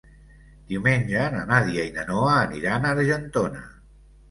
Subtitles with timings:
[0.71, 3.65] Diumenge na Nàdia i na Noa aniran a Argentona.